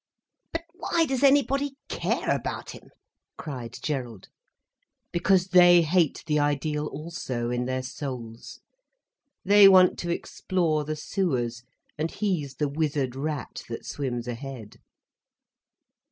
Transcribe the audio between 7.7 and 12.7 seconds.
souls. They want to explore the sewers, and he's the